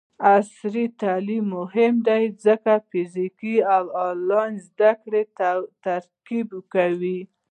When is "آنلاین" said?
4.07-4.53